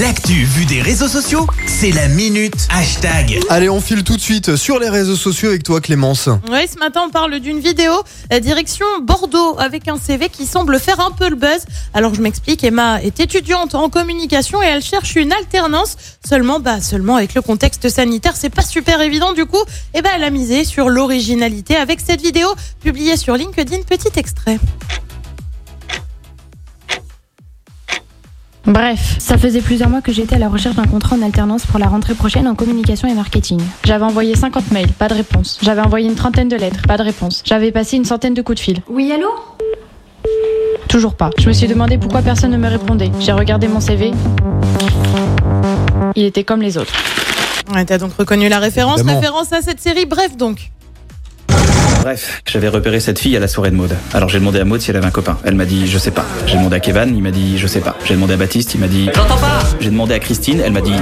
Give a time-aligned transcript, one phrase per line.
[0.00, 3.40] L'actu vue des réseaux sociaux, c'est la minute hashtag.
[3.48, 6.28] Allez, on file tout de suite sur les réseaux sociaux avec toi Clémence.
[6.50, 7.92] Oui, ce matin, on parle d'une vidéo
[8.32, 11.64] euh, direction Bordeaux avec un CV qui semble faire un peu le buzz.
[11.94, 15.96] Alors, je m'explique, Emma est étudiante en communication et elle cherche une alternance.
[16.24, 19.32] Seulement, bah, seulement avec le contexte sanitaire, c'est pas super évident.
[19.32, 19.64] Du coup,
[19.94, 22.48] eh ben, elle a misé sur l'originalité avec cette vidéo
[22.84, 23.78] publiée sur LinkedIn.
[23.88, 24.58] Petit extrait.
[28.70, 31.80] Bref, ça faisait plusieurs mois que j'étais à la recherche d'un contrat en alternance pour
[31.80, 33.60] la rentrée prochaine en communication et marketing.
[33.82, 35.58] J'avais envoyé 50 mails, pas de réponse.
[35.60, 37.42] J'avais envoyé une trentaine de lettres, pas de réponse.
[37.44, 38.78] J'avais passé une centaine de coups de fil.
[38.88, 39.26] Oui, allô?
[40.88, 41.30] Toujours pas.
[41.36, 43.10] Je me suis demandé pourquoi personne ne me répondait.
[43.18, 44.12] J'ai regardé mon CV.
[46.14, 46.92] Il était comme les autres.
[47.74, 49.18] Ouais, T'as donc reconnu la référence, Évidemment.
[49.18, 50.06] référence à cette série.
[50.06, 50.70] Bref, donc.
[52.02, 53.94] Bref, j'avais repéré cette fille à la soirée de Maude.
[54.14, 55.38] Alors j'ai demandé à Maude si elle avait un copain.
[55.44, 56.24] Elle m'a dit je sais pas.
[56.46, 57.94] J'ai demandé à Kevin, il m'a dit je sais pas.
[58.04, 59.60] J'ai demandé à Baptiste, il m'a dit j'entends pas.
[59.80, 60.94] J'ai demandé à Christine, elle m'a dit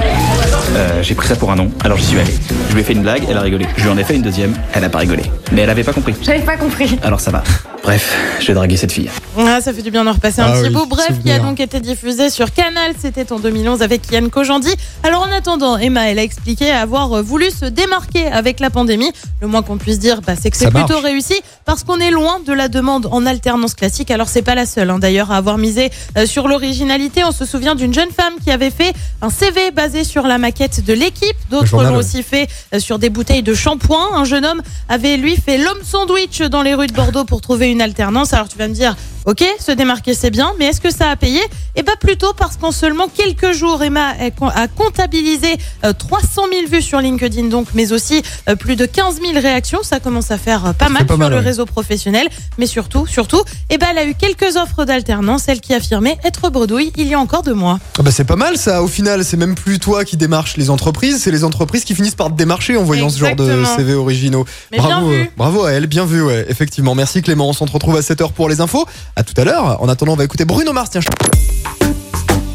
[0.75, 1.71] euh, j'ai pris ça pour un nom.
[1.83, 2.33] Alors j'y suis allé.
[2.69, 3.65] Je lui ai fait une blague, elle a rigolé.
[3.77, 5.23] Je lui en ai fait une deuxième, elle a pas rigolé.
[5.53, 6.15] Mais elle avait pas compris.
[6.21, 6.99] J'avais pas compris.
[7.01, 7.43] Alors ça va.
[7.83, 9.09] Bref, j'ai dragué cette fille.
[9.37, 10.85] Ah, ça fait du bien d'en repasser un Ah petit oui, bout.
[10.85, 14.69] Bref, qui a donc été diffusé sur Canal, c'était en 2011 avec Yann Kojandi.
[15.03, 19.11] Alors en attendant, Emma, elle a expliqué avoir euh, voulu se démarquer avec la pandémie.
[19.41, 21.03] Le moins qu'on puisse dire, bah, c'est que c'est plutôt marche.
[21.03, 24.11] réussi parce qu'on est loin de la demande en alternance classique.
[24.11, 27.23] Alors c'est pas la seule, hein, d'ailleurs, à avoir misé euh, sur l'originalité.
[27.23, 30.83] On se souvient d'une jeune femme qui avait fait un CV basé sur la maquette
[30.85, 31.37] de l'équipe.
[31.49, 34.15] D'autres l'ont aussi fait euh, sur des bouteilles de shampoing.
[34.15, 37.68] Un jeune homme avait lui fait l'homme sandwich dans les rues de Bordeaux pour trouver
[37.69, 38.33] une alternance.
[38.33, 41.15] Alors tu vas me dire, ok, se démarquer c'est bien, mais est-ce que ça a
[41.15, 41.41] payé?
[41.75, 44.13] Eh bien plutôt parce qu'en seulement quelques jours, Emma
[44.53, 49.21] a comptabilisé euh, 300 000 vues sur LinkedIn, donc, mais aussi euh, plus de 15
[49.21, 49.79] 000 réactions.
[49.83, 51.43] Ça commence à faire euh, pas mal pas sur mal, le ouais.
[51.43, 55.43] réseau professionnel, mais surtout, surtout, eh ben, elle a eu quelques offres d'alternance.
[55.47, 57.79] Elle qui affirmait être bredouille il y a encore deux mois.
[57.97, 60.69] Ah bah c'est pas mal ça, au final c'est même plus toi qui démarches les
[60.69, 63.63] entreprises, c'est les entreprises qui finissent par te démarcher en voyant ce genre de.
[63.75, 64.45] CV originaux.
[64.71, 66.95] Mais bravo, euh, bravo à elle, bien vu ouais, effectivement.
[66.95, 68.85] Merci Clément, on se retrouve à 7h pour les infos.
[69.15, 69.81] À tout à l'heure.
[69.81, 71.01] En attendant, on va écouter Bruno Mars, tiens.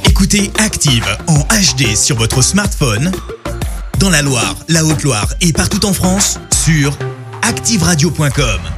[0.05, 3.11] Écoutez Active en HD sur votre smartphone,
[3.99, 6.97] dans la Loire, la Haute-Loire et partout en France, sur
[7.43, 8.74] activeradio.com.